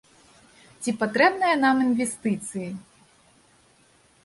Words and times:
Ці 0.85 0.93
патрэбныя 1.01 1.59
нам 1.65 1.85
інвестыцыі? 1.87 2.69